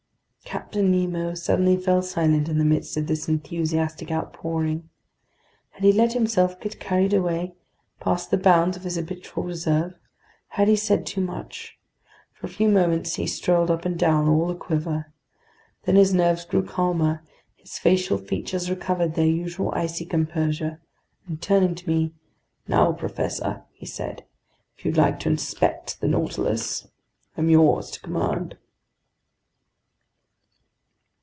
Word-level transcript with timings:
Captain 0.43 0.91
Nemo 0.91 1.33
suddenly 1.33 1.77
fell 1.77 2.01
silent 2.01 2.49
in 2.49 2.57
the 2.57 2.65
midst 2.65 2.97
of 2.97 3.07
this 3.07 3.29
enthusiastic 3.29 4.11
outpouring. 4.11 4.89
Had 5.69 5.83
he 5.85 5.93
let 5.93 6.11
himself 6.11 6.59
get 6.59 6.77
carried 6.77 7.13
away, 7.13 7.53
past 8.01 8.31
the 8.31 8.37
bounds 8.37 8.75
of 8.75 8.83
his 8.83 8.97
habitual 8.97 9.43
reserve? 9.45 9.93
Had 10.49 10.67
he 10.67 10.75
said 10.75 11.05
too 11.05 11.21
much? 11.21 11.77
For 12.33 12.47
a 12.47 12.49
few 12.49 12.67
moments 12.67 13.15
he 13.15 13.27
strolled 13.27 13.71
up 13.71 13.85
and 13.85 13.97
down, 13.97 14.27
all 14.27 14.51
aquiver. 14.51 15.13
Then 15.83 15.95
his 15.95 16.13
nerves 16.13 16.43
grew 16.43 16.63
calmer, 16.65 17.23
his 17.55 17.77
facial 17.77 18.17
features 18.17 18.69
recovered 18.69 19.13
their 19.15 19.27
usual 19.27 19.71
icy 19.73 20.03
composure, 20.05 20.81
and 21.27 21.41
turning 21.41 21.75
to 21.75 21.87
me: 21.87 22.11
"Now, 22.67 22.91
professor," 22.91 23.63
he 23.71 23.85
said, 23.85 24.25
"if 24.77 24.83
you'd 24.83 24.97
like 24.97 25.17
to 25.21 25.29
inspect 25.29 26.01
the 26.01 26.09
Nautilus, 26.09 26.89
I'm 27.37 27.49
yours 27.49 27.89
to 27.91 28.01
command." 28.01 28.57